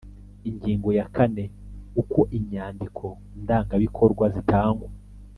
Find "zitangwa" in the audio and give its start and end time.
4.35-4.87